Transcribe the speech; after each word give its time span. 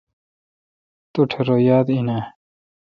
توٹھ 1.13 1.35
رو 1.47 1.55
یاد 1.67 1.87
این 1.93 2.07
اؘ۔ 2.15 2.21